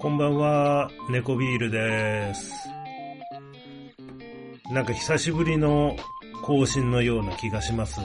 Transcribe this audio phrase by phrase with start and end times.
[0.00, 2.68] こんばんは、猫ビールです。
[4.70, 5.96] なんか久しぶりの
[6.44, 8.00] 更新のような気がします。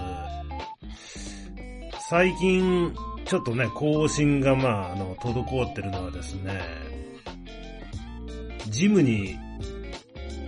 [2.09, 2.93] 最近、
[3.25, 6.59] ちょっとね、更新がまあ、あの、滞ってるのはですね、
[8.69, 9.37] ジムに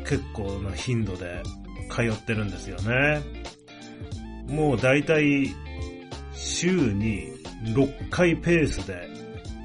[0.07, 1.43] 結構な頻度で
[1.89, 3.21] 通ってるんですよね。
[4.47, 5.53] もうだいたい
[6.55, 7.33] 週に
[7.75, 9.09] 6回ペースで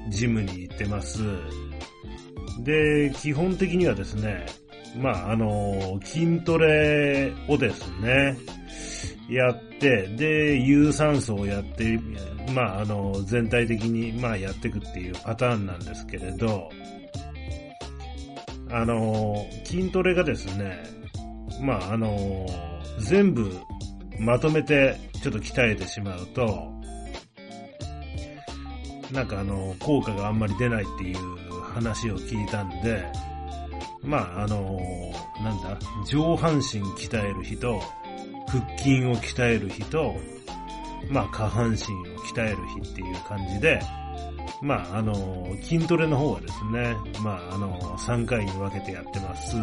[0.09, 1.19] ジムに行ってます。
[2.59, 4.45] で、基本的にはですね、
[4.97, 8.37] まあ、あの、筋トレをですね、
[9.29, 11.97] やって、で、有酸素をやって、
[12.53, 16.69] まあ、あの、全体的に、まあ、やっていくっていうパターンなんですけれど、
[18.69, 20.83] あの、筋トレがですね、
[21.61, 22.45] まあ、あの、
[22.99, 23.49] 全部
[24.19, 26.80] まとめてちょっと鍛えてしまうと、
[29.11, 31.17] なんかあの、効果があんまり出ないっていう
[31.73, 33.05] 話を聞いたんで、
[34.03, 34.79] まああの、
[35.43, 37.81] なんだ、上半身鍛える日と、
[38.47, 40.15] 腹筋を鍛える日と、
[41.09, 41.77] まあ下半身を
[42.33, 43.81] 鍛える日っていう感じで、
[44.61, 49.57] まああの、筋トレの方はですね、まああの、3回に分けてやってます。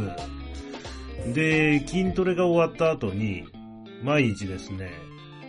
[1.33, 3.45] で、筋トレが終わった後に、
[4.03, 4.91] 毎日ですね、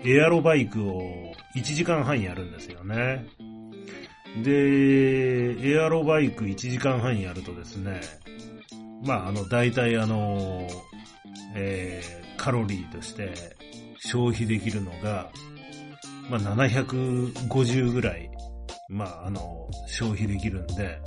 [0.04, 3.28] エアロバイクを1時間半やるんですよね。
[4.44, 8.02] で、エアロバイク1時間半やるとですね、
[9.04, 10.68] まあ、あの、大体あの、
[11.56, 13.34] えー、カロリーとして
[13.98, 15.32] 消費できるのが、
[16.30, 18.30] まあ、750ぐらい、
[18.88, 21.00] まあ、あの、消費できるんで、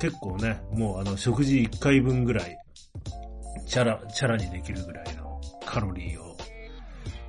[0.00, 2.56] 結構ね、もうあの、食事1回分ぐらい、
[3.66, 6.36] チャラ、チャラにできるぐらいのカロリーを、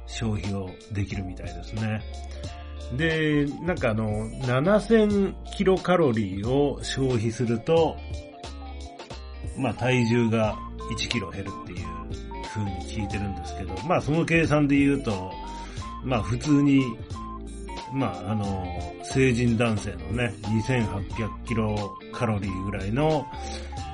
[0.05, 2.01] 消費をできるみたいですね。
[2.95, 7.97] で、なんかあの、7000キロカロリーを消費すると、
[9.57, 10.56] まあ体重が
[10.91, 11.88] 1キロ減るっていう
[12.47, 15.31] 風に聞いてるんですけど、まあその計算で言うと、
[16.03, 16.84] まあ普通に、
[17.91, 18.66] まああの、
[19.03, 23.25] 成人男性のね、2800キロカロリーぐらいの、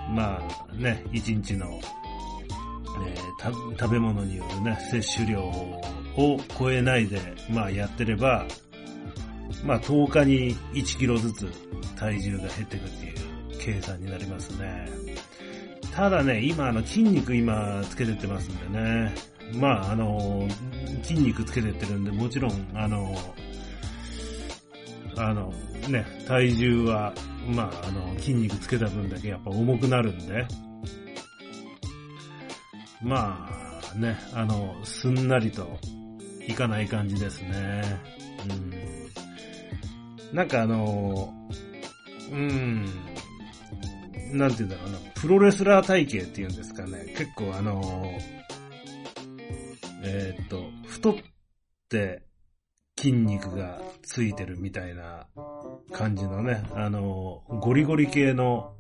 [0.10, 0.40] ま
[0.70, 1.80] あね、1日の、
[3.08, 3.24] えー
[3.78, 7.20] 食べ物によるね、摂取量を超えないで、
[7.50, 8.46] まあやってれば、
[9.64, 11.48] まあ10日に1キロずつ
[11.96, 13.14] 体重が減っていくっていう
[13.60, 14.88] 計算になりますね。
[15.92, 19.14] ただね、今あの筋肉今つけてってますんでね。
[19.54, 20.48] まああの、
[21.04, 23.16] 筋肉つけてってるんで、もちろんあの、
[25.16, 25.54] あの、
[25.88, 27.14] ね、体重は、
[27.48, 30.46] まああの、筋肉つけた分だけやっぱ重くなるんで、
[33.02, 33.50] ま
[33.94, 35.68] あね、あの、すんなりと
[36.48, 37.84] いかない感じですね。
[38.50, 39.23] うん。
[40.34, 41.32] なんかあの、
[42.32, 42.86] うーん、
[44.36, 48.12] なんて言うんだろうな、プロレスラー体型っていうんですかね、結構あの、
[50.04, 51.16] えーっと、太っ
[51.88, 52.24] て
[52.98, 55.28] 筋肉がついてるみたいな
[55.92, 58.74] 感じのね、あの、ゴリゴリ系の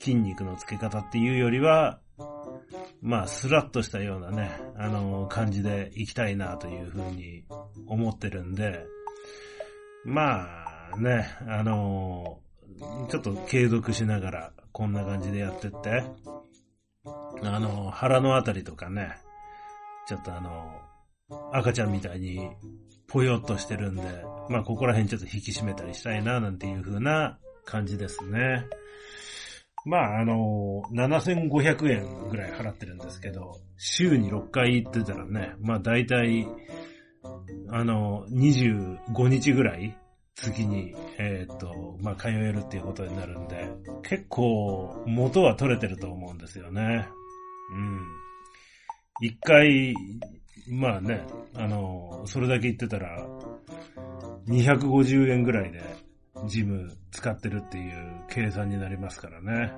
[0.00, 2.00] 筋肉のつけ方っていうよりは、
[3.02, 7.44] まあ、スラッとしたようなね、あの、感じでいきたいなというふうに
[7.86, 8.86] 思ってるんで、
[10.04, 12.40] まあ、ね、あの、
[13.10, 16.04] ちょっと継続しながら、こんな感じでやってって、
[17.42, 19.16] あの、腹のあたりとかね、
[20.06, 20.80] ちょっとあの、
[21.52, 22.48] 赤ちゃんみたいに、
[23.08, 24.02] ぽよっとしてるんで、
[24.48, 28.66] まあ、ここら辺ちょっと引き締めたりしたいな、なんていう風な感じですね。
[29.84, 36.46] まあ、あの、7500円ぐらい払ってるんですけど、週に6回行ってたらね、まあ大体、
[37.70, 39.96] あの、25日ぐらい、
[40.40, 43.68] 月に、えーっと、まあ通えるっていうことになるんで、
[44.02, 47.08] 結構元は取れてると思うんですよね。
[47.72, 48.00] うん。
[49.20, 49.94] 一回、
[50.68, 53.26] まあね、あの、それだけ言ってたら、
[54.46, 55.82] 250円ぐらいで、
[56.46, 59.72] ジム使ってるっていう計算になりますからね。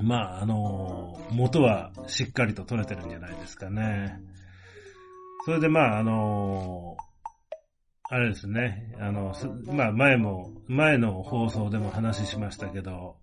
[0.00, 4.18] まあ、あの、元はしっかりと取れてるんじゃないですかね。
[5.44, 6.96] それでまあ、あの、
[8.08, 9.34] あれですね、あの、
[9.72, 13.16] まあ前も、前の放送でも話しましたけど、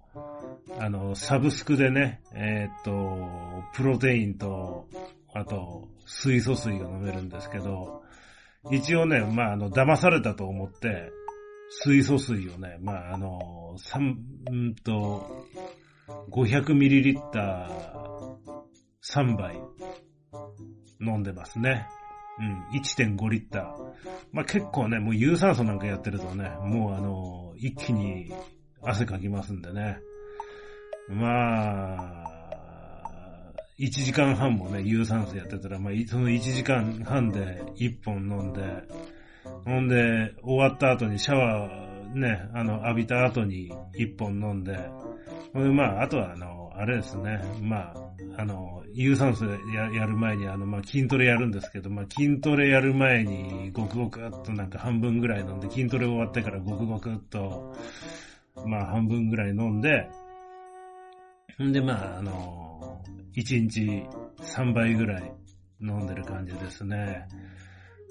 [0.78, 4.88] あの、サブスクでね、えーっと、プロテインと、
[5.34, 8.04] あと、水素水が飲めるんですけど、
[8.72, 11.12] 一応ね、まあ、あの、騙されたと思って、
[11.70, 14.18] 水素水をね、まあ、あの、三、
[14.50, 15.48] うんと、
[16.30, 17.20] 500ml
[19.02, 19.62] 3杯
[21.00, 21.88] 飲んでますね。
[22.40, 23.64] うん、1.5リッター。
[24.32, 28.32] まあ結構ね、もう有酸素なんかやってるとね、もうあの、一気に
[28.82, 30.00] 汗かきますんでね。
[31.10, 32.34] まあ、
[33.80, 38.62] 1時間半もね、有酸素やってたら、まあ、その1時間半で1本飲んで、
[39.66, 44.78] ほんで、終わった後にシャワーね、あの、浴びた後に1本飲んで、
[45.54, 47.94] ほんで、まあ、あとはあの、あれですね、ま
[48.38, 57.74] あ、あの、有酸素ややる前に、あの、まあ、筋トレやるんですけど、まあ、筋トレやる前に、ごくごくっとなんか半分ぐらい飲んで、筋トレ終わってからごくごくっと、
[58.66, 60.10] まあ、半分ぐらい飲んで、
[61.64, 63.02] んで、まあ、あの、
[63.34, 64.06] 1日
[64.42, 65.32] 3倍ぐらい
[65.80, 67.30] 飲んでる感じですね。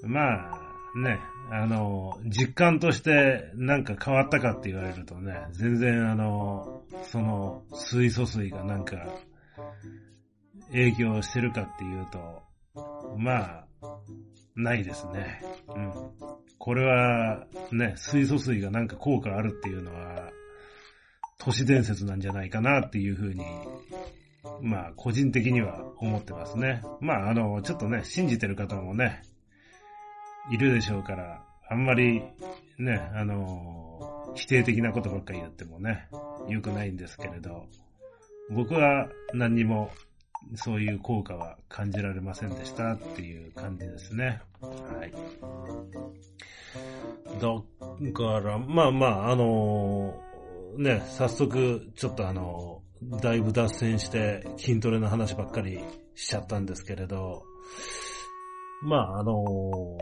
[0.01, 1.19] まあ、ね、
[1.51, 9.07] あの、実感としてなんか変わったかって言われるとね、全然あの、その水素水がなんか
[10.71, 12.43] 影響してるかっていうと、
[13.17, 13.65] まあ、
[14.55, 15.41] ないですね。
[15.67, 15.91] うん。
[16.57, 20.31] これはね、水素水がなんか効果あるっていうのは、
[21.37, 23.43] 都市伝説なんじゃないかなっていうふうに、
[24.61, 26.81] まあ、個人的には思ってますね。
[27.01, 29.23] まあ、あの、ちょっとね、信じてる方もね、
[30.51, 32.21] いるでしょうから、あんまり、
[32.77, 36.07] ね、あの、否定的なことばっかり言ってもね、
[36.47, 37.67] 良くないんですけれど、
[38.49, 39.91] 僕は何にも
[40.55, 44.41] そういう効果は感じられませんでしたっていう感じですね。
[44.61, 45.11] はい。
[47.39, 50.13] だから、まあまあ、あの
[50.77, 52.81] ね、早速、ちょっとあの、
[53.21, 55.79] だいぶ脱線して筋トレの話ばっかり
[56.15, 57.43] しちゃったんですけれど、
[58.81, 59.97] まああの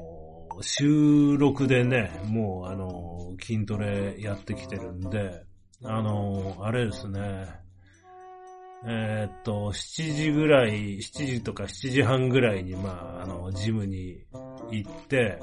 [0.62, 5.44] 収録でね、もうあの筋トレやってきてるんで、
[5.84, 7.62] あのあれですね、
[8.86, 14.24] えー、っと、7時ぐらい、7時とか7時半ぐらいに、まあ、あの、ジムに
[14.72, 15.40] 行って、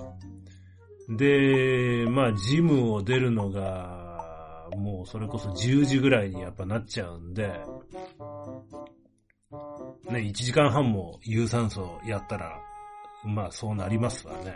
[1.08, 7.48] で、まあ、ジムを出るのが、もうそれこそ10時ぐらいにやっぱなっちゃうんで、
[10.10, 12.60] ね、1時間半も有酸素やったら、
[13.24, 14.54] まあそうなりますわね。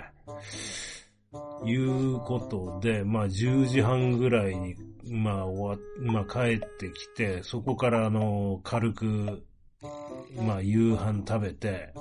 [1.65, 4.75] いうことで、まあ10時半ぐらいに、
[5.05, 9.45] まあ終わ、まあ帰ってきて、そこからあの、軽く、
[10.41, 11.93] まあ夕飯食べて、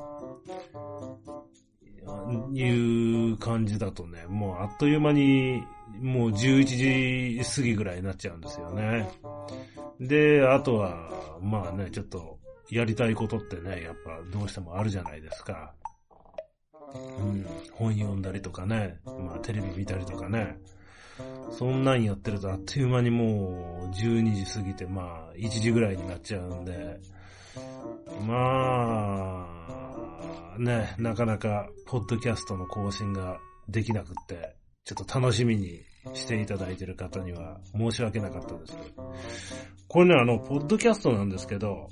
[2.54, 5.64] いう感じだとね、もうあっという間に
[6.00, 9.10] もう11時過ぎぐらいになっちゃうんですよね。
[10.00, 11.10] で、あとは、
[11.42, 12.40] まあね、ちょっと、
[12.72, 15.74] やりたいことってね、やっぱどうしてもあるじゃないですか。
[16.96, 20.58] うん、本読んだりとかね、まあテレビ見たりとかね。
[21.52, 27.00] そんなんやってるとあっという間にもう12時過ぎて、まあ1時ぐらいになっちゃうんで、
[28.22, 29.46] ま
[30.56, 34.56] あ、ね、なかなかポッドキャストの更新ができなくって、
[34.86, 35.82] ちょっと楽しみに
[36.14, 38.78] していただいてる方には申し訳なかったです。
[39.88, 41.90] これね、あの、ポッドキャストなんですけど、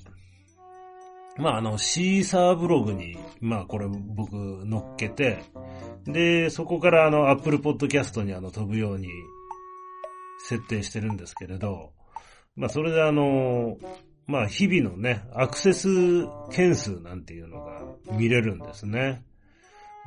[1.40, 5.40] まあ、あの、シーサーブログに、まあ、これ僕乗っけて、
[6.06, 9.08] で、そこからあの、アップルポッドキャストにあの、飛ぶように
[10.40, 11.94] 設定してるんですけれど、
[12.58, 13.78] まあ、それであの、
[14.28, 15.88] まあ、日々のね、アクセス
[16.52, 19.24] 件数なんていうのが見れるんですね。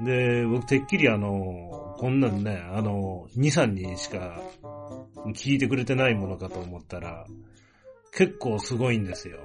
[0.05, 4.41] で、僕てっきりあの、こんなんね、あの、2、3人しか
[5.34, 7.27] 聞いてくれてないものかと思ったら、
[8.12, 9.39] 結構すごいんですよ。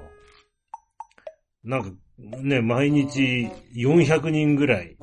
[1.67, 4.97] なんか、ね、毎日400人ぐらい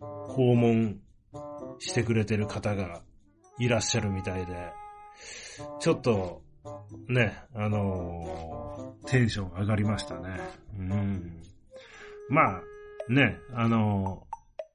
[0.00, 1.00] 訪問
[1.78, 3.00] してくれてる方が
[3.58, 4.72] いらっしゃるみたいで、
[5.80, 6.42] ちょっと、
[7.08, 10.38] ね、あのー、テンション上がりましたね。
[10.78, 11.42] うん。
[12.28, 12.62] まあ、
[13.08, 14.24] ね、あの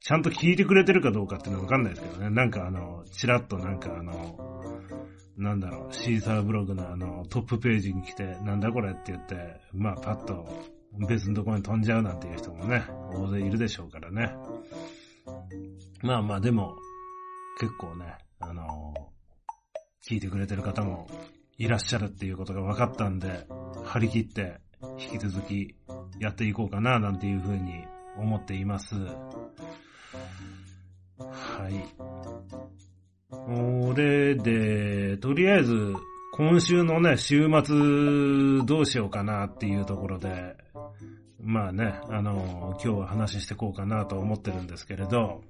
[0.01, 2.29] ちゃんと聞いてくれてるかどうかっていうのはわかんないですけどね。
[2.29, 4.37] なんかあの、ちらっとなんかあの、
[5.37, 10.47] なんだろう、シーサーブログのあの、トップページに来て、なんだこれって言って、まあパッと
[11.07, 12.83] 別のところに飛んじゃうなんていう人もね、
[13.13, 14.33] 大勢いるでしょうからね。
[16.01, 16.75] まあまあでも、
[17.59, 18.93] 結構ね、あの
[20.07, 21.07] 聞いてくれてる方も
[21.57, 23.47] いらっしゃるっていうことが分かったんで、
[23.85, 24.59] 張り切って
[24.99, 25.75] 引き続き
[26.19, 27.85] やっていこうかななんていうふうに
[28.17, 28.95] 思っています。
[31.17, 31.73] はい。
[33.29, 35.93] これで、とりあえず、
[36.33, 40.55] 今週のね、週末どうしようかなっていうところで、
[41.41, 45.41] まあね、あの、今日は話してこうかなと思ってるんですけれど、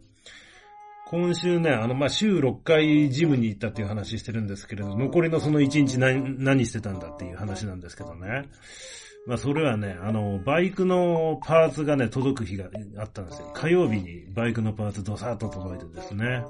[1.05, 8.45] 今週ね、あの、まあ、週6回ジムに行ったっていう話してるんですけれど、残りのその1日何、何してたんだっていう話なんですけどね。
[9.25, 12.65] まあそれはね、あの、バイクのパーツがね、届く日が
[12.97, 13.51] あったんですよ。
[13.53, 16.43] 火曜日にバイクのパーツドサーッと届いてですね。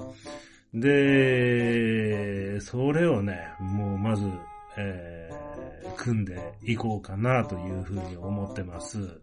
[0.74, 4.28] で、それをね、もうまず、
[4.78, 5.23] えー、
[5.98, 9.22] 組んでいこうかなというふうに思ってます。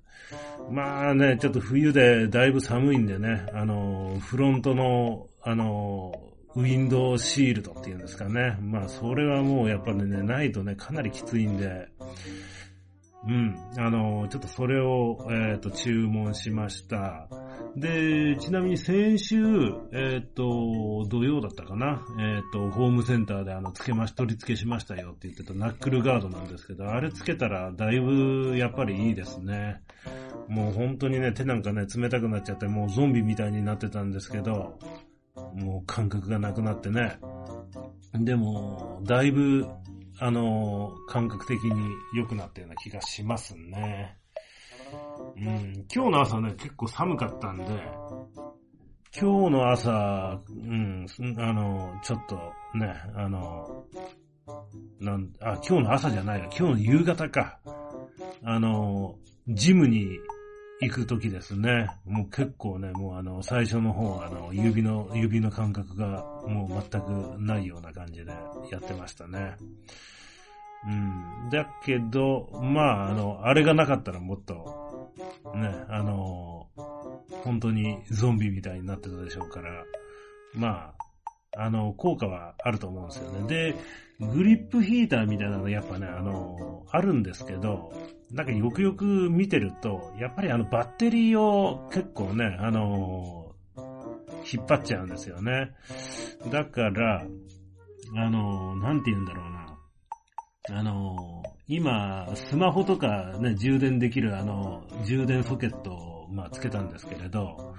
[0.71, 6.12] まあね、ちょっと冬でだいぶ寒いんでね、あの、フロントの、あの、
[6.55, 8.57] ウィンドウシールドっていうんですかね。
[8.61, 11.88] まあそれはもうやっぱりね、ないとね、かなりきついんで、
[13.27, 13.55] うん。
[13.77, 17.29] あの、ちょっとそれを、えっ、ー、と、注文しました。
[17.77, 19.37] で、ちなみに先週、
[19.93, 22.03] えっ、ー、と、土曜だったかな。
[22.19, 29.83] えっ、ー、と、ホームセンターであの、つけまし、取り付けしましたよって言ってたナックルガードなんですけど、あれつけたらだいぶやっぱりいいですね。
[30.49, 34.79] もう本当にね、手なんかね、冷たくなっちゃって、もうゾンビみたいになってたんですけど、
[35.55, 37.19] もう感覚がなくなってね。
[38.15, 39.69] でも、だいぶ
[40.23, 44.19] あの、感覚的に良くなったような気がしますね。
[45.37, 47.65] うん、今日の朝ね、結構寒かったんで、
[49.19, 51.07] 今日の朝、うん、
[51.39, 52.37] あの、ちょっと
[52.79, 53.87] ね、あの、
[55.00, 57.59] なん、あ、今日の朝じゃないわ、今日の夕方か。
[58.43, 59.17] あの、
[59.49, 60.07] ジムに
[60.80, 61.88] 行く時ですね。
[62.06, 67.06] もう結構ね、もうあの、最初の方、あの、指の、指の感覚がもう全く
[67.38, 68.32] ないような感じで
[68.70, 69.56] やってましたね。
[70.87, 71.50] うん。
[71.50, 75.12] だけど、まあ、あの、あれがなかったらもっと、
[75.54, 76.68] ね、あの、
[77.44, 79.84] 本当にゾンビみたいになってたでしょうから、
[80.54, 80.94] ま
[81.56, 83.46] あ、あの、効果はあると思うんですよね。
[83.49, 83.75] で、
[84.18, 87.92] グリップヒーターみたいなのやっぱね、あの、あるんですけど、
[88.32, 93.54] なんかよくよく見てると、やっぱりあのバッテリーを結構ね、あの、
[94.52, 95.72] 引っ張っちゃうんですよね。
[96.50, 97.25] だから、
[98.16, 100.78] あの、なんて言うんだろうな。
[100.78, 107.75] あの、今、スマホとかね、充電できるあの、充電ソケットを、まあ、つけたんですけれど、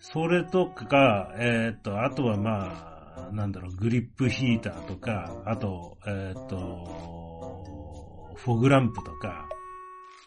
[0.00, 9.48] それとか、えー、っと、あとはまあ、なんだろう、グリップヒーターとか、あと、えー、っと、フォグランプとか、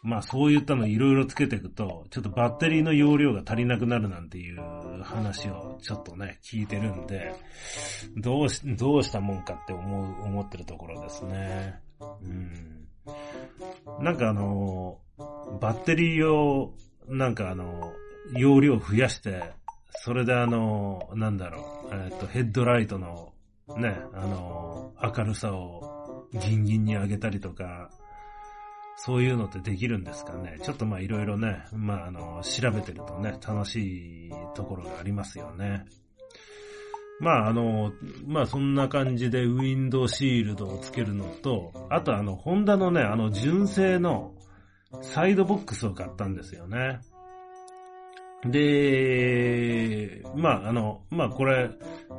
[0.08, 4.62] まあそういったのいろいろつけていくと、ちょっとバッテリーの容量が足りなくなるなんていう
[5.04, 7.34] 話をちょっとね、聞いてるんで、
[8.16, 11.82] どうし、どうしたもんかって思う、思ってるところですね。
[12.00, 12.88] うん。
[14.00, 15.00] なんかあの、
[15.60, 16.74] バッテリーを、
[17.10, 17.92] なんかあの、
[18.32, 19.44] 容量増やして、
[20.06, 23.34] それであの、なんだろう、えっ、と、ヘッドライトの、
[23.76, 27.90] ね、あの、明るさをギンギンに上げたりとか、
[28.98, 30.60] そういうのってできるんですかね？
[30.63, 35.86] ちょっとまあいろいろね、まああの、調べてるとね、楽しいところがありますよね。
[37.20, 37.94] まああの、
[38.25, 44.34] まあそんな感じでウィンドウシールドをつけるのと、あとあの、ホンダのね、あの純正の
[45.01, 47.00] サイドボックスを買ったんですよね。
[48.46, 51.70] で、まあ、あの、まあ、これ、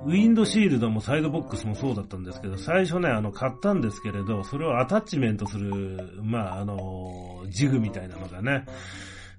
[0.05, 8.65] ウィンドシールドもサイドボックスもそうだったんですけど、最初ね、あの、買ったんですけれど、それをアタッチメントする、まあ、あの、ジグみたいなのがね、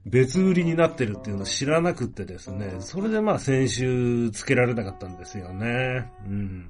[0.05, 6.09] 別売りになってるっていうのを知らなくてですね、それでまあ先週つけられなかったんですよね。
[6.25, 6.69] うん。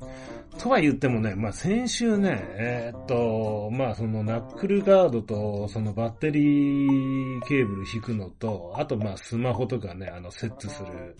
[0.58, 11.16] とは言ってもね、まあ先週ね、えー、っと、まあそのナックルガードとそのバッテリーケーブル引くのと、あとまあスマホとかね、あのセットする、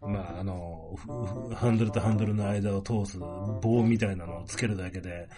[0.00, 0.96] まああの、
[1.54, 5.28] ハンドルとハンドルの間を通す棒みたいなのをつけるだけで、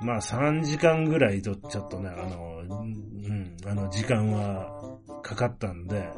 [0.00, 4.85] まあ3時間ぐらいとちょっとね、あの、うん、あの時間は
[5.26, 6.08] かかったんで、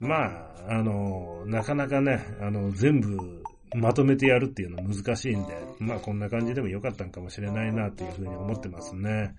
[0.00, 9.34] まあ、あの、なかなかね、あの、全部まとめてやるっていうの難しいんで、まあこんな感じでもよかったんかもしれないなっていうふうに思ってますね。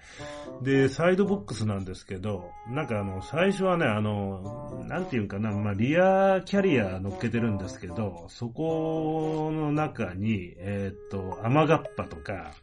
[0.62, 12.54] で、サイドボックスなんですけど、なんかあの、最初はね、あの、なんていうかな、まあリアキャリア乗っけてるんですけど、そこの中に、えっ、と、雨がっぱとか、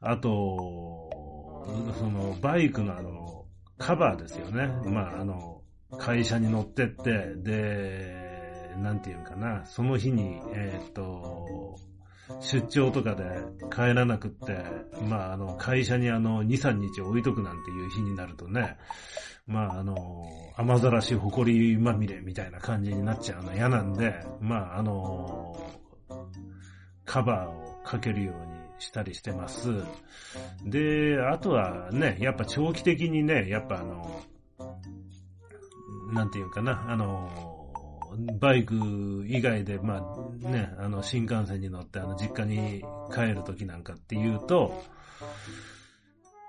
[0.00, 1.10] あと、
[1.98, 3.45] その、バイクのあの、
[3.78, 4.68] カバーですよね。
[4.86, 5.62] まあ、あの、
[5.98, 11.78] 会社に乗ってって、で、なんていうかな、その日に、えー、っと、
[12.40, 13.24] 出張とかで
[13.70, 14.64] 帰らなくって、
[15.08, 18.76] まあ、あの、会社にあの、2、3日置いとくなんていう日になるとね、
[19.46, 25.56] まあ、あの、雨ざらし、埃まみれみたいな感じになっちゃうの嫌なんで、まあ、あの、
[27.04, 29.68] カバーをかけるようにしたりしてます。
[30.64, 34.22] で、あとはね、やっぱ長期的にね、やっぱあの、
[36.12, 37.56] なんていうかな、あの、
[38.38, 38.74] バイク
[39.26, 42.82] 以外で、まあね、あの、新幹線に乗って、あの、実家に
[43.14, 44.82] 帰るときなんかっていうと、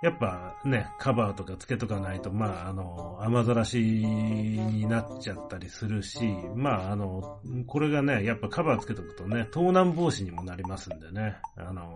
[0.02, 6.20] やっぱね、カバーとかつけとかないと、まあ、あの、雨ざらしになっちゃったりするし、
[6.56, 11.96] まあ、あの、これがね、やっぱカバーつけとくとね、盗難防止にもなりますんでね、あの、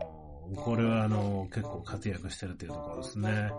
[0.56, 3.52] これはあの、結構活躍してるというところですね。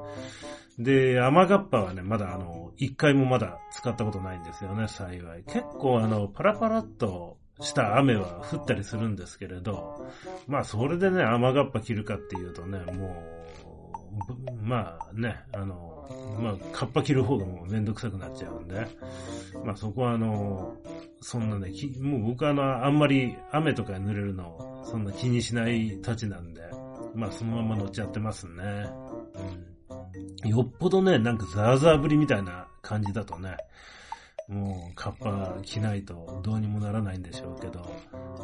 [0.79, 5.45] で、雨がっぱはね、まだあの、一回もまだ使ったことないんですよね、幸い。
[5.45, 10.07] 結構あの、パラパラっとした雨は降ったりするんですけれど、
[10.47, 13.42] まあそれでね、雨がっぱ着るかっていうとね、もう、
[14.63, 18.87] まあね、あの、まあ、カッパ着る方がもうめんどくさくなっちゃうんで、
[19.65, 20.77] まあそこはあの、
[21.21, 26.63] そんなね、もう僕はあの、あんまり雨とかに濡れるの、そんな気にしないたちなんで、
[27.15, 28.63] まあそのまま乗っちゃってますね。
[30.45, 30.49] うん。
[30.49, 33.57] よっぽどね、なんかザーザー降りみたいな感じだとね、
[34.49, 37.91] もうカッパ着ないとどうにもならないんでしょうけど、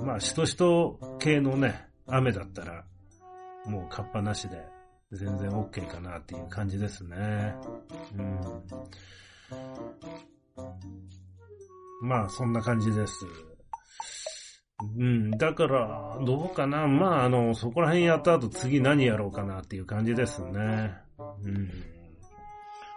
[0.03, 2.85] まあしとしと系のね、雨だったら、
[3.67, 4.65] もうカッパなしで
[5.13, 7.55] 全然 OK かなっていう感じですね。
[8.17, 8.41] うん。
[12.03, 13.27] まあそんな感じです。
[14.97, 16.87] うん、だから、どうかな。
[16.87, 20.95] まあ、あの、そこら辺やった後次何やろうかなっていう感じですね。
[21.19, 21.69] うん。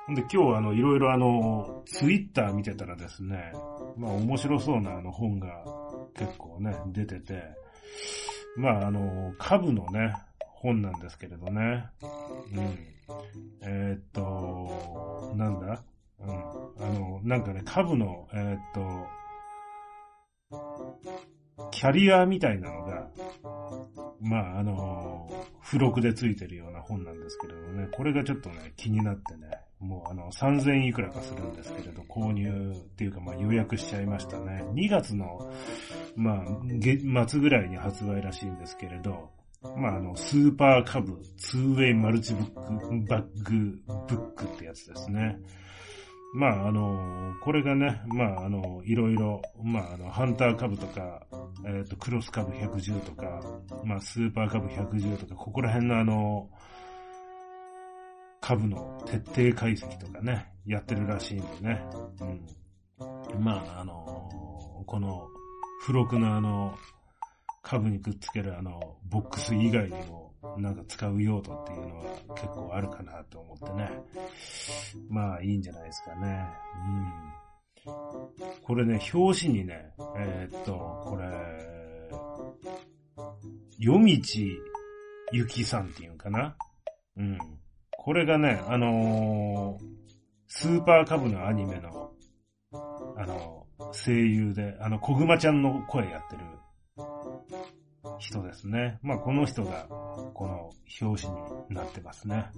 [0.05, 3.51] ほんで、今日あの、いろいろあの、ツイッター見てたらですね、
[3.97, 5.47] まあ面白そうなあの本が
[6.15, 7.41] 結構ね、出てて、
[8.57, 10.13] まああの、株のね、
[10.61, 11.85] 本なんですけれどね。
[12.53, 12.77] うん。
[13.61, 15.83] えー、っと、なんだ？
[16.19, 16.29] うん。
[16.29, 19.07] あの、なんかね、株の、えー、っと、
[21.71, 23.07] キャリアみたいなのが、
[24.21, 25.27] まあ、あの、
[25.63, 29.47] 付録でついてるような本なんですけれどね、これがちょっとね、気になってね、
[29.79, 34.63] もうあの、3000いくらかするんですけれど、購入っていうか、まあ予約しちゃいましたね。
[34.73, 35.51] 2月の、
[36.15, 39.31] まあ、月末ぐらいに発売らしいんですけれど、
[39.63, 45.37] まあ、あの、スーパーカブ、ツーウェイマルチブック、バッグ、ブックってやつですね。
[46.33, 51.27] まあ、あの、これがね、まあ、あの、いろいろ、まあ、あの、ハンターカブとか、
[51.65, 53.41] えっ、ー、と、クロス株110とか、
[53.83, 56.49] まあ、スーパー株110とか、ここら辺のあの、
[58.39, 61.83] 株の徹底解析とかね、やってるらしいんでね。
[62.21, 62.25] う
[63.39, 63.43] ん。
[63.43, 65.27] まあ、あの、この、
[65.81, 66.75] 付録のあの、
[67.61, 72.03] 株にくっつけるあの、ボックス以外にも、なんか使う用途っていうのは
[72.35, 73.91] 結構あるかなと思ってね。
[75.09, 76.47] まあいいんじゃないですかね。
[77.85, 78.61] うん。
[78.63, 81.27] これね、表紙にね、えー、っと、これ、
[83.77, 84.21] 夜道
[85.31, 86.55] ゆきさんっていうんかな
[87.17, 87.37] うん。
[87.91, 89.83] これがね、あのー、
[90.47, 92.11] スーパーカブのアニメの、
[93.17, 96.43] あの、声優で、あの、小熊ちゃんの声やってる
[98.19, 98.99] 人ですね。
[99.01, 99.85] まあ、この人が、
[100.33, 101.35] この表紙
[101.69, 102.51] になってますね。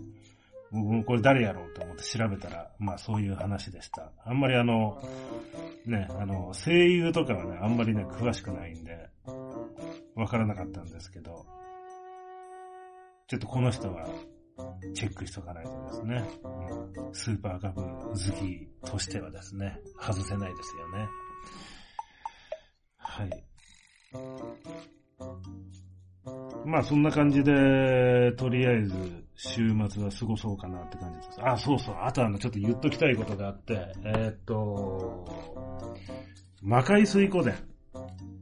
[0.72, 4.12] 僕もこれ誰やろうと思って調べたら、まあそういう話でした。
[4.26, 5.00] あんまりあの、
[5.86, 9.10] ね、あの、声優とかはね、あんまりね、詳しくないんで、
[10.16, 11.46] わからなかったんですけど、
[13.28, 14.08] ちょっとこの人は、
[14.96, 21.08] チェックしとかないとですね、うん、スーパーカブ好きとしてはですね、外せないですよね。
[22.98, 23.44] はい。
[26.66, 28.94] まあそんな感じで、とりあえず
[29.36, 31.40] 週末は過ごそうかなって感じです。
[31.42, 31.96] あ、そうそう。
[32.00, 35.98] あとあの、ちょっと言っときたいことがあって、えー、っと、
[36.62, 37.56] 魔界水湖伝。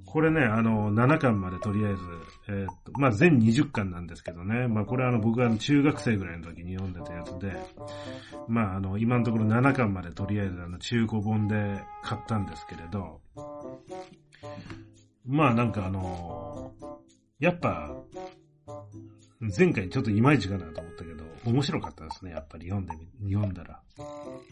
[0.05, 2.01] これね、あの、7巻までとりあえず、
[2.49, 4.67] えー、っと、まあ全20巻なんですけどね。
[4.67, 7.53] まあこれはあの、僕が中学生ぐらいの時に読んでたやつで、
[8.47, 13.21] まああの、今のところ7巻までとりあえずあの、中古本で買ったんですけれど、
[15.25, 16.60] まあなんかあの
[17.41, 17.91] やっぱ、
[19.57, 23.81] 前回ちょっといまいちかなと思ったけど、面白かったですね、やっぱり読んでみ、読んだら。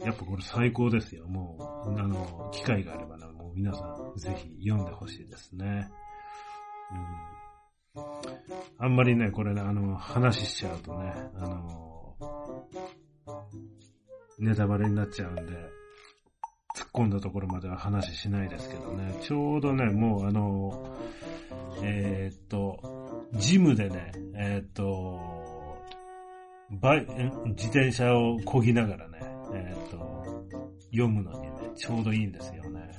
[0.03, 1.27] やっぱこれ最高ですよ。
[1.27, 5.87] もう、あの、機会があればな、もう皆さんぜひ読んでほしいですね。
[7.95, 8.01] うん。
[8.79, 12.15] あんまりね、これね、あの、話しちゃうとね、あの、
[14.39, 15.41] ネタバレになっちゃうんで、
[16.75, 20.97] 突っ込んだところまでは話しないですけどね、ちょうどね、もうあの、
[21.81, 25.19] えー、っと、ジムでね、えー、っと、
[26.71, 27.05] バイ、
[27.47, 29.19] 自転車を漕ぎながらね、
[29.53, 30.45] えー、っと、
[30.91, 32.89] 読むのにね、ちょうどいいんですよね。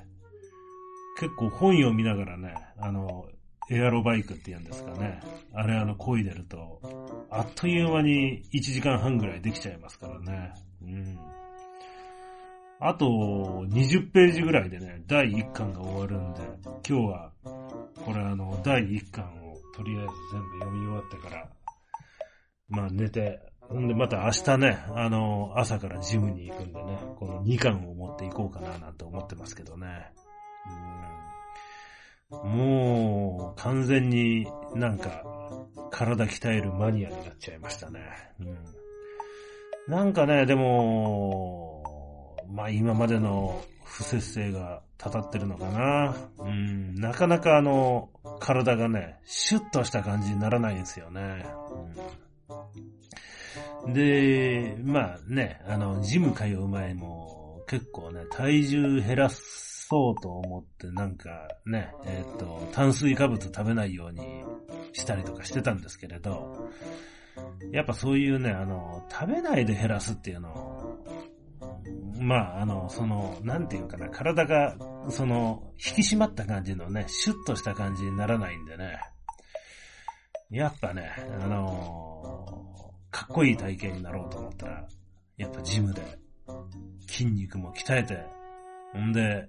[1.19, 3.27] 結構本読みながらね、あの、
[3.71, 5.21] エアロバイクって言うんですかね。
[5.55, 6.81] あれあの、漕いでると、
[7.31, 10.53] あっという間に1時間半ぐらいできちゃいますからね。
[10.83, 11.19] うん。
[12.81, 13.07] あと
[13.69, 16.41] 20ページぐらいでね、第1巻が終わるんで、
[16.89, 17.30] 今日は、
[18.05, 21.49] これあの、第1巻をとりあえず全部読み終わってから、
[22.69, 30.13] まあ寝て、ほんで、また明日ね、あの、朝からジムに行くんでね、この2巻を持っていこうかななんて思ってますけどね。
[32.33, 35.23] うん、もう、完全になんか、
[35.91, 38.01] 体鍛えるマニアになっちゃいましたね。
[38.41, 46.15] うん、なんかね、でも、まあ今までの不節制がたたってるのかな。
[46.39, 51.47] うん、なかなかあの、体がね、シュッとした感じにならないんですよね。
[53.87, 64.45] うん、で、まあね、あの、ジム通う前も結構ね、体重減らそうと思ってなんかね、えっ、ー、と、炭水化物食べないように
[64.93, 66.69] したりとかしてたんですけれど、
[67.73, 70.99] やっぱそういうね、あの、食べないで減らすっていうの
[72.21, 74.77] まあ、あの、その、なんていうかな、体が、
[75.09, 78.99] その、引き締まった感じのね、シュッとした感じにならないんでね。
[80.51, 84.89] やっぱね、あのー、かっこいい体型になろうと思ったら、
[85.39, 86.03] やっぱジムで、
[87.09, 88.23] 筋肉も鍛えて、
[88.93, 89.49] ほんで、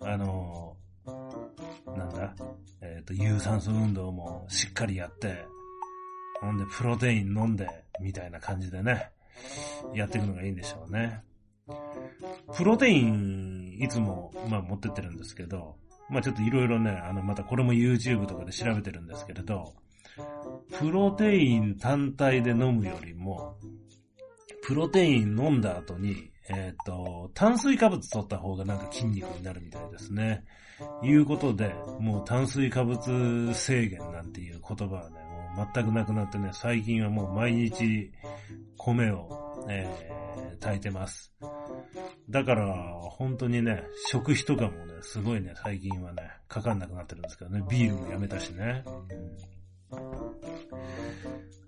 [0.00, 2.34] あのー、なんだ、
[2.82, 5.46] えっ、ー、と、有酸素運動もしっかりやって、
[6.42, 7.66] ほんで、プロテイン飲んで、
[8.02, 9.12] みたいな感じでね、
[9.94, 11.22] やっていくのがいいんでしょうね。
[12.56, 15.76] プロテイン、いつも、まあ持ってってるんですけど、
[16.08, 19.74] まあちょっといろいろね、あの、またこれも YouTube とかで調べてるんですけれど、
[20.78, 23.56] プロテイン単体で飲むよりも、
[24.62, 30.44] プロテイン飲んだ後に、えっ、ー、と、炭水化物取った方がなんか筋肉になるみたいですね。
[31.02, 35.16] いうことで、もう炭水化物制限なんていう言葉はね、
[35.56, 38.10] もう全くなくなってね、最近はもう毎日
[38.76, 41.32] 米を、えー、炊いてます。
[42.28, 48.84] だから、本当にね、食費とかもね、すごいね、最近はね、かかんなくなってるんですけどね、ビールもやめたしね。
[49.90, 50.00] うん、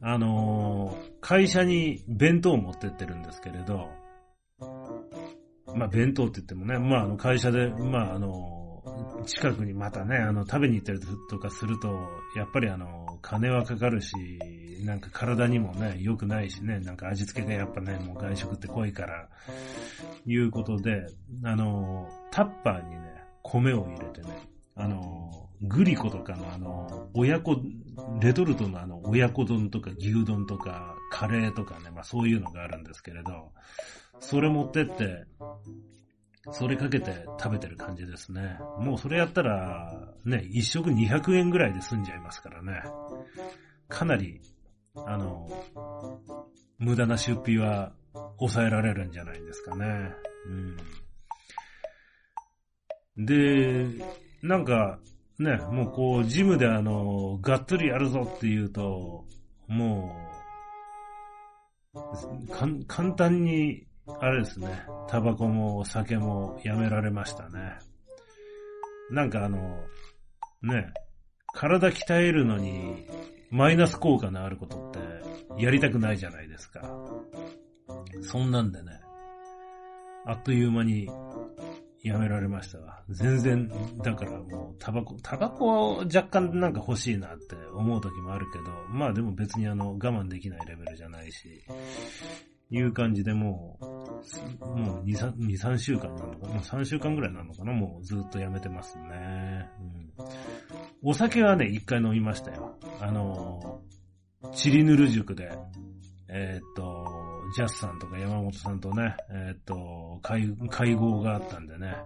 [0.00, 3.88] あのー、会社に弁当を持ってってるんですけれど、
[5.74, 8.59] まあ弁当って言ってもね、まああの会社で、まああの
[9.26, 11.88] 近くにまたね、あの、食べに行ったりとかすると、
[12.36, 14.14] やっぱりあの、金はかかるし、
[14.84, 19.28] なんか体にもね、良くないしね、なんか味付けがやっぱね、もう外食って濃いから、
[20.26, 21.06] いうことで、
[21.44, 24.28] あの、タッパーにね、米を入れてね、
[24.76, 27.56] あの、グリコとかのあの、親子、
[28.20, 33.52] レトルトのあの、親子丼とか牛丼とか、カレーとかね、まあそういうのがあるんですけれど、
[34.20, 35.24] それ持ってって、
[36.52, 38.58] それかけて食べてる感じですね。
[38.78, 42.82] もうそれやったら、ね、一食200円ぐらいで済んじゃいますからね。
[43.88, 44.40] かなり、
[44.94, 45.48] あの、
[46.78, 47.92] 無駄な出費は
[48.38, 50.14] 抑えられるんじゃないですかね。
[53.16, 53.26] うん。
[53.26, 53.86] で、
[54.42, 54.98] なんか、
[55.38, 59.26] ね、もうこう、ジムであの、がっつりやるぞっていうと、
[59.68, 60.16] も
[61.94, 62.00] う、
[62.86, 63.86] 簡単に
[64.20, 67.78] あれですね、タバコもお酒もやめられましたね。
[69.10, 69.84] なんかあの、
[70.62, 70.92] ね、
[71.54, 73.06] 体鍛えるのに
[73.50, 76.82] マイナス効果のあることってやりたくないじゃないですか。
[78.22, 79.00] そんなんでね、
[80.26, 81.08] あっという間に
[82.02, 83.02] やめられましたわ。
[83.08, 83.68] 全然、
[84.02, 91.62] だからもうタバコ、タバコは若干なんか欲しいなって思う時もあるけど、まあでも別にあの我慢できないレベルじゃないし、
[92.70, 93.84] いう感じでもう、
[94.64, 99.68] もう2、3、2、3週間なのかもう3週間ぐらいなのかなもうずっとやめてますね。
[99.80, 101.10] うん。
[101.10, 102.78] お酒はね、一回飲みましたよ。
[103.00, 103.80] あの、
[104.54, 105.50] チリヌル塾で、
[106.28, 107.06] えー、っと、
[107.56, 111.96] ジャスさんとか山本さんとね、えー、っと会、会合があったんでね、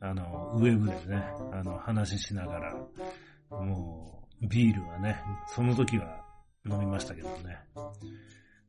[0.00, 2.74] あの、ウェブでね、あの、話しながら、
[3.50, 6.24] もう、ビールはね、その時は
[6.68, 7.58] 飲みましたけどね。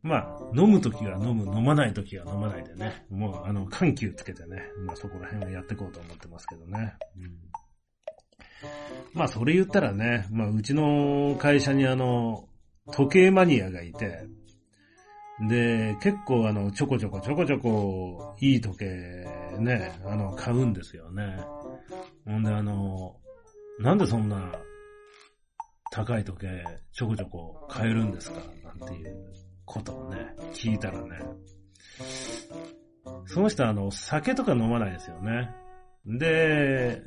[0.04, 6.94] まあ、飲むときは飲む、飲まないときは飲まないでね、もう、あの、緩急つけてね、まあそこら辺はやっていこうと思ってますけどね。
[7.18, 7.32] うん、
[9.14, 12.48] まあ、それ言ったらね、まあ、うちの会社にあの、
[12.92, 14.28] 時計マニアがいて、
[15.50, 19.28] で、結構あの、ちょこちょこちょこちょこ、いい時計
[19.60, 21.38] ね、あの、買うんですよね。
[22.26, 23.18] ほんであの、
[23.80, 24.52] なんでそんな、
[25.92, 28.42] 高い時計、ちょこちょこ買えるんですか？
[28.64, 29.16] なんていう
[29.68, 30.18] ことをね、
[30.54, 31.20] 聞いたらね、
[33.26, 35.52] その人はあの、酒とか飲まないですよね。
[36.06, 37.02] で、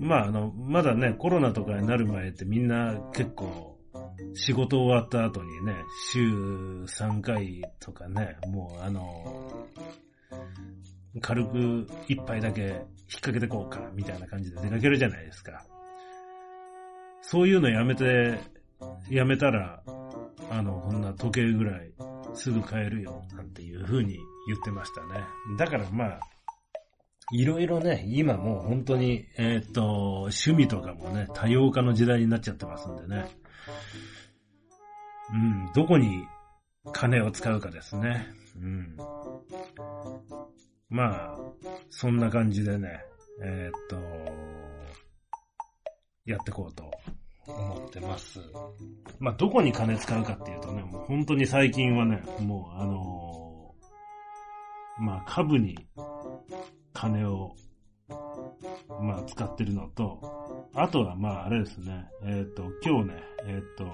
[0.00, 3.76] まああの、まだね、コロナとかになる前ってみんな結構、
[4.34, 5.74] 仕事終わった後にね、
[6.12, 6.20] 週
[6.84, 9.66] 3回とかね、もうあの、
[11.20, 12.72] 軽く一杯だけ引っ
[13.16, 15.64] 掛けてこうか、みたいな感じで出かけるじゃないですか。
[17.20, 18.38] そういうのやめて、
[19.10, 19.82] やめたら、
[20.50, 21.92] あの、こんな時計ぐらい
[22.34, 25.24] すぐ買えるよ、なんていう風に言ってましたね。
[25.58, 26.20] だからまあ、
[27.32, 29.82] いろいろね、今もう本当に、えー、っと、
[30.22, 33.26] 趣味とかもね、多様化の時代になっちゃってますんでね。
[35.32, 36.24] うん、どこに
[36.92, 38.28] 金を使うかですね。
[38.56, 38.96] うん。
[40.88, 41.38] まあ、
[41.90, 43.00] そんな感じでね、
[43.42, 43.96] えー、っと、
[46.26, 46.90] やっていこうと
[47.48, 48.40] 思ってます。
[49.18, 55.76] まあ、どこに金使うかっていうとね、もう本当に最近はね、もうあのー、まあ、株に
[56.92, 57.54] 金を、
[59.00, 60.20] まあ、使ってるのと、
[60.74, 63.86] あとはまあ、あれですね、えっ、ー、と、今日ね、えっ、ー、と、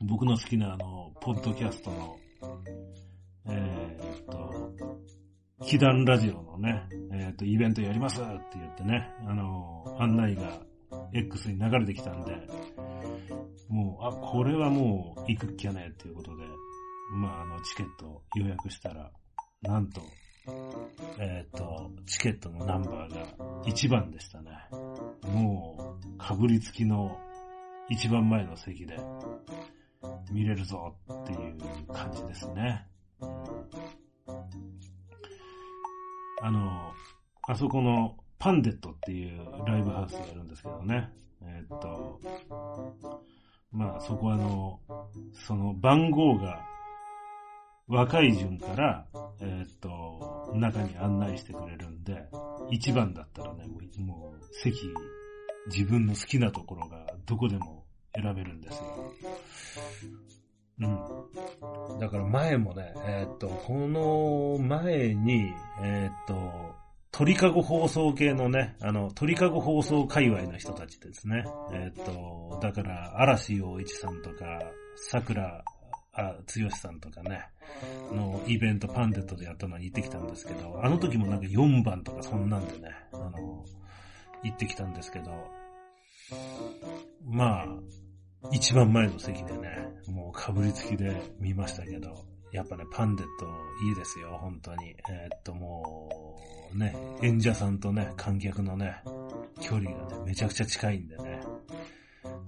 [0.00, 2.16] 僕の好きなあの、ポッドキャストの、
[3.46, 4.72] えっ、と、
[5.64, 10.60] 祈願ラジオのね、えっ、と、イベントやりますって言ってね、あの、案内が
[11.12, 12.32] X に流れてきたんで、
[13.68, 16.44] もう、あ、これはもう行くっきゃねっていうことで、
[17.14, 19.10] まあ、あの、チケット予約したら、
[19.62, 20.02] なんと、
[21.18, 23.26] えっ、ー、と、チケットのナンバーが
[23.64, 24.50] 1番でしたね。
[25.22, 27.18] もう、かぶりつきの
[27.88, 28.98] 一番前の席で
[30.30, 31.56] 見れるぞっていう
[31.92, 32.86] 感じですね。
[36.40, 36.92] あの、
[37.46, 41.08] あそこのパンデットっていうライブハウスがあるんですけどね。
[41.42, 42.20] えー、っと、
[43.70, 44.80] まあそこはあの、
[45.46, 46.60] その番号が
[47.86, 49.06] 若い順から、
[49.40, 52.28] えー、っと、中に案内してくれるんで、
[52.72, 53.64] 1番だったらね、
[53.98, 54.92] もう席、
[55.68, 59.12] 自分の好きなところがどこでも選べるんですよ。
[60.80, 60.86] う
[61.94, 61.98] ん。
[62.00, 65.52] だから前もね、えー、っと、この前に、
[65.84, 66.81] え、っと、
[67.12, 71.44] 鳥かご放送系のね、あの、鳥かご放送界隈の人たちですね。
[71.70, 74.62] えっ、と、だから、嵐陽一さんとか、
[74.96, 75.62] 桜、
[76.14, 77.42] あ、剛さんとかね、
[78.10, 83.64] のイベントパンデットでやったのに行ってきたんですけど、あの時もなんか4番とかそんなんでね、あの、
[84.42, 85.30] 行ってきたんですけど、
[87.26, 87.66] まあ、
[88.52, 93.46] 一番前の席でね、もうかぶりつきで見ましたけど、やっぱね、パンデット
[93.88, 94.90] いいですよ、本当に。
[95.08, 96.36] えー、っとも
[96.74, 99.02] う、ね、演者さんとね、観客のね、
[99.60, 101.40] 距離がね、めちゃくちゃ近いんでね。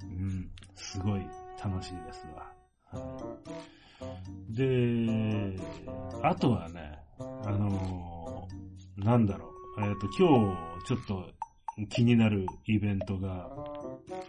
[0.03, 1.27] うん、すごい
[1.63, 2.53] 楽しいですわ。
[2.91, 3.19] は
[4.51, 4.55] い。
[4.55, 5.57] で、
[6.23, 11.34] あとはね、あのー、なんだろう、えー、っと、今日、ちょっと
[11.89, 13.51] 気になるイベントが、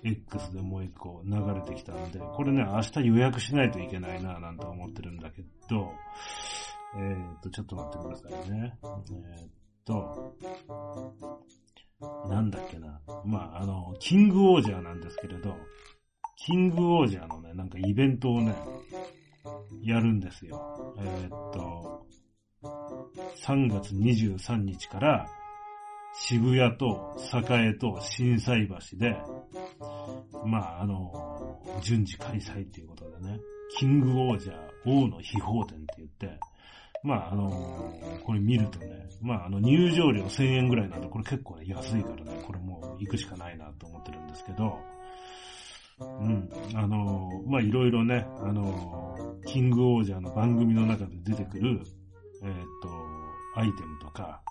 [0.03, 5.91] X でもう一個流れてきたんで、これね、明日予約しないといけないなぁなんて思ってるんだけど、
[6.97, 8.77] えー、っと、ちょっと待ってくださいね。
[8.83, 9.49] えー、っ
[9.85, 10.35] と、
[12.29, 12.99] なんだっけな。
[13.25, 15.55] まあ、あの、キングオージャーなんですけれど、
[16.37, 18.55] キングオージャーのね、なんかイベントをね、
[19.83, 20.95] やるんですよ。
[20.99, 22.05] えー、っと、
[23.45, 25.27] 3月23日から
[26.17, 27.17] 渋谷と
[27.49, 29.17] 栄と震災橋で、
[30.45, 33.39] まあ、あの、順次開催っていうことでね、
[33.77, 36.39] キングオージャー王の秘宝展って言って、
[37.03, 44.79] まあ、あの、これ見るとね、まあ、あの、入場料1000円ぐらいなんで、これ結構ね、安いからね、これもう行くしかないなと思ってるんですけど、
[45.99, 46.49] うん。
[46.73, 51.81] あの、まあ、いろいろね、あの、キングオージャーの番組の中で出てくる、
[52.43, 52.89] えー、っと、
[53.59, 54.41] アイテムとか、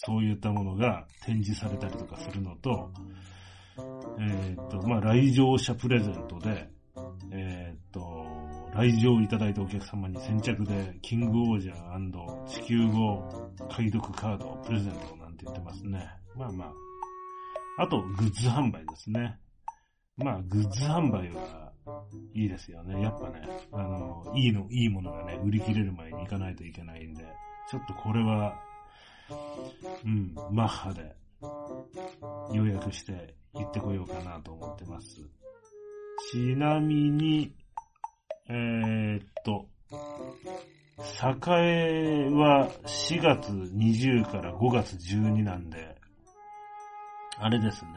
[0.00, 2.92] そういったものが展示されたりとかするのと、
[4.20, 6.70] えー、っと、まあ、来場者プレゼントで、
[7.32, 8.24] えー、っと、
[8.74, 16.08] 来場いただいたお客様に先着で、キングオージャー地球語解読カードをプレゼントなんて言ってますね。
[16.36, 16.72] まあま
[17.78, 17.82] あ。
[17.82, 19.36] あと、グッズ販売ですね。
[20.16, 21.72] まあ、グッズ販売は
[22.34, 23.02] いいですよね。
[23.02, 27.24] やっぱね、あの、いいの、いいものがね、売り切れる前に行かないといけないんで、
[27.68, 28.54] ちょっとこれは
[30.04, 31.16] うん、マッハで
[32.52, 35.16] 予約して行ってこようかなと思ってます。
[36.32, 37.54] ちなみに、
[38.48, 39.66] えー、っと、
[40.98, 45.96] 栄は4月20から5月12なんで、
[47.38, 47.90] あれですね、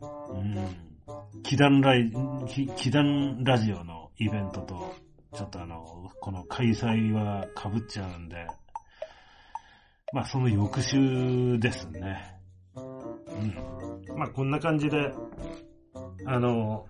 [0.00, 0.88] うん、
[1.44, 2.10] 祈願ライ、
[2.76, 4.94] 祈願ラジオのイベントと、
[5.34, 8.46] ちょっとあの、この開催は被っちゃうんで、
[10.12, 12.40] まあその翌週ですね。
[12.76, 14.18] うん。
[14.18, 15.12] まあこんな感じで、
[16.26, 16.86] あの、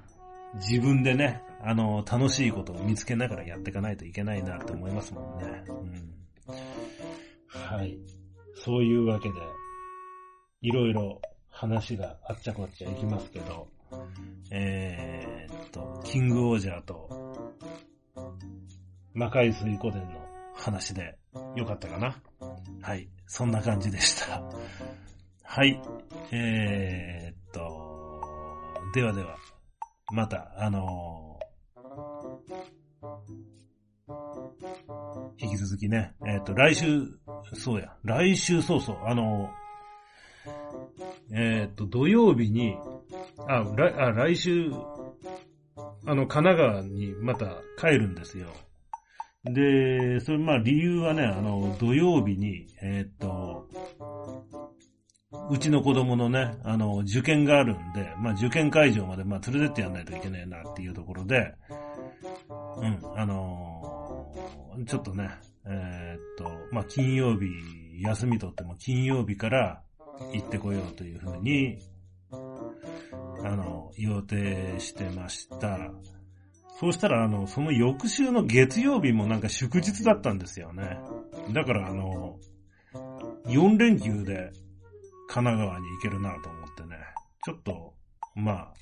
[0.55, 5.65] 自分でね、あの、楽しいことを見つけながらやっていかないといけないなって思いますもんね。
[5.69, 6.19] うん。
[7.49, 7.99] はい。
[8.55, 9.35] そういうわけで、
[10.63, 13.69] いろいろ話があっちゃこっちゃいきますけど、
[14.51, 17.55] えー、っと、キングオージャーと、
[19.15, 20.21] 魔界水湖伝の
[20.55, 21.19] 話で
[21.57, 22.17] よかったかな
[22.83, 23.09] はい。
[23.27, 24.43] そんな感じでした。
[25.43, 25.81] はい。
[26.33, 28.23] えー、っと、
[28.95, 29.37] ではでは、
[30.13, 34.19] また、あのー、
[35.39, 37.03] 引き続きね、えー、っと、来週、
[37.55, 42.77] そうや、来週そうそう、あのー、えっと、土曜日に、
[43.47, 44.71] あ、来、あ、来週、
[46.07, 48.49] あの、神奈川にまた帰るんですよ。
[49.53, 53.69] で、それまあ理由はね、あの、土曜日に、えー、っと、
[55.51, 61.55] うちの子供のね、あの、受験があるんで、まあ受験会場までまあ連れてってやんないといけないなっていうところで、
[62.49, 65.31] うん、あのー、ちょっとね、
[65.67, 67.47] えー、っと、まあ金曜日、
[68.01, 69.83] 休み取っても金曜日から
[70.33, 71.79] 行ってこようというふうに、
[72.31, 75.79] あの、予定してました。
[76.81, 81.01] そうしたら、あの、その翌週の月曜日もなんか祝日だったんですよね。
[81.53, 82.39] だから、あの、
[83.47, 84.53] 4連休で
[85.29, 86.97] 神奈川に行けるなと思ってね、
[87.45, 87.95] ちょっと、
[88.37, 88.75] まあ、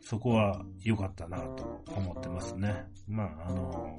[0.00, 2.84] そこは良かったなと思ってますね。
[3.08, 3.96] まあ、あの、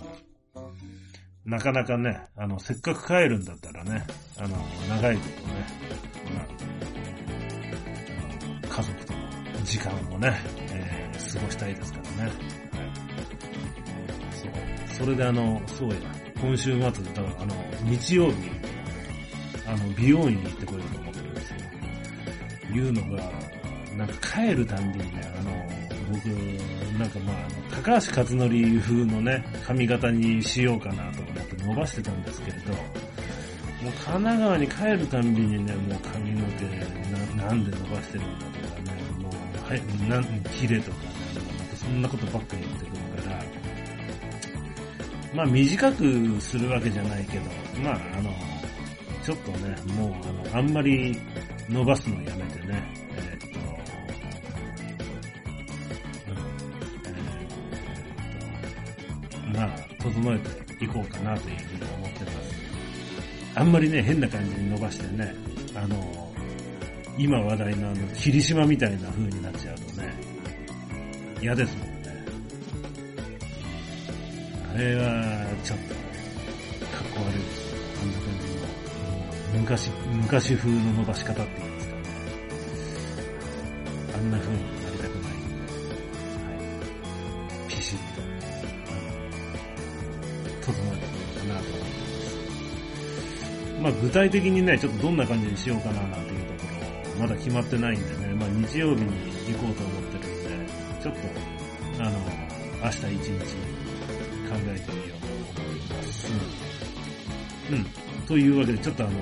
[1.44, 4.06] なかなかね、あの、せっかく帰るんだったらね、
[4.38, 4.56] あの、
[4.88, 5.66] 長いことね、
[6.36, 6.51] まあ、
[9.72, 10.38] 時間をね、
[10.74, 12.32] えー、過ごしたいですからね。
[14.34, 15.06] そう。
[15.06, 15.96] それであの、そうや、
[16.42, 17.56] 今週末、だからあの、
[17.86, 18.34] 日曜日、
[19.66, 21.58] あの、美容院に行ってこようと思ってるんですよ。
[22.76, 23.32] いうのが、
[23.96, 25.52] なんか帰るたんびにね、あの、
[26.12, 26.26] 僕、
[27.00, 27.36] なんかまあ、
[27.74, 36.66] 高橋克典風のね、髪型にしようかなと思って伸ばしてたんですけれど、もう神奈川に帰るたんびにね、もう髪の毛
[37.40, 38.61] な、なんで伸ばしてるんだと、
[39.72, 40.26] はい、なん、
[40.60, 41.04] 綺麗とかね、
[41.58, 43.42] なんかそんなことばっか言ってくるから、
[45.34, 47.46] まあ短くするわけじゃないけど、
[47.82, 48.34] まああの、
[49.24, 50.16] ちょっとね、もうあ
[50.52, 51.18] の、あんまり
[51.70, 52.84] 伸ばすのやめてね、
[53.16, 53.48] え、っと、
[56.28, 56.36] うん、
[57.08, 60.40] えー、まあ、整え
[60.76, 62.38] ていこうかなというふうに思ってます。
[63.56, 65.34] あんまりね、変な感じに伸ばしてね、
[65.74, 66.31] あの、
[67.18, 70.14] 今話題のあの、霧島みたいな風になっちゃうとね、
[71.42, 71.92] 嫌ですもんね
[74.74, 77.78] あれは、ちょっと、かっこ悪いですよ。
[78.02, 78.48] あんな感じ
[79.54, 82.02] の、昔、昔風の伸ばし方って言いますかね。
[84.16, 85.74] あんな風になりたくないんで、
[86.46, 86.50] は
[87.66, 87.70] い。
[87.70, 89.12] ピシッと、あの
[90.62, 92.32] 整えていこうかなと思います。
[93.82, 96.51] まあ具体的にね、ちょっとどんな感じにしようかななんていう、
[97.22, 99.12] まだ決まってないんでね、まあ日曜日に
[99.54, 102.18] 行こうと思ってるんで、ちょっと、あの、
[102.84, 103.38] 明日一日、
[104.50, 106.28] 考えてみようと思います。
[107.72, 108.26] うん。
[108.26, 109.20] というわけで、ちょっとあの、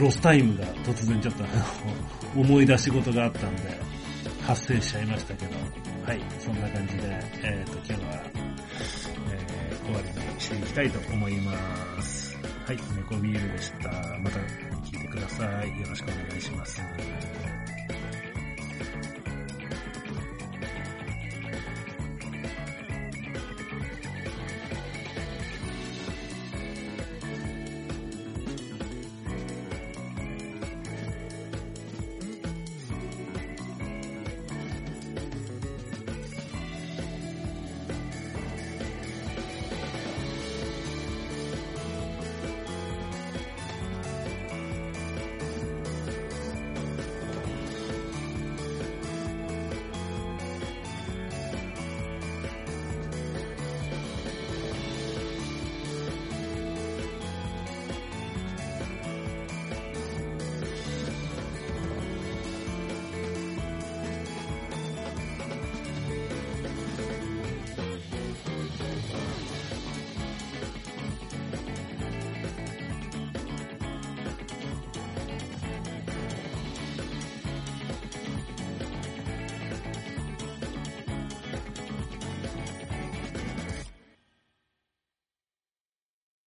[0.00, 1.46] ロスタイムが突然ちょっとあ
[2.34, 3.62] の、 思い出し事があったんで、
[4.44, 5.52] 発生しちゃいましたけど、
[6.04, 7.02] はい、そんな感じで、
[7.44, 8.22] えっ、ー、と、今日は、
[9.30, 12.36] えー、終わりにしていきたいと思います。
[12.66, 13.90] はい、猫ビールでした。
[14.18, 15.80] また聞いてください。
[15.80, 16.80] よろしくお願いします。